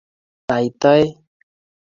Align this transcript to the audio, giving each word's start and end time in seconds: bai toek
bai 0.47 0.65
toek 0.81 1.09